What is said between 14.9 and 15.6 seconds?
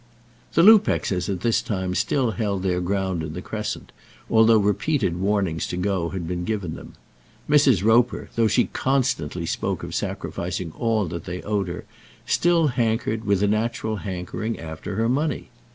her money.